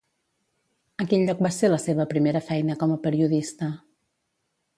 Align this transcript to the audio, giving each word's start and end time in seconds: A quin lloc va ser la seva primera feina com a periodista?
A 1.03 1.07
quin 1.11 1.27
lloc 1.27 1.43
va 1.47 1.51
ser 1.57 1.69
la 1.73 1.79
seva 1.85 2.07
primera 2.15 2.45
feina 2.49 2.79
com 2.85 2.95
a 2.97 3.01
periodista? 3.05 3.71